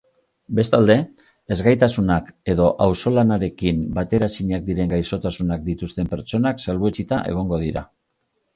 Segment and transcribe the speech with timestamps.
[0.59, 0.93] Bestalde,
[1.55, 7.89] ezgaitasunak edo auzolanarekin bateraezinak diren gaixotasunak dituzten pertsonak salbuetsita egongo dira.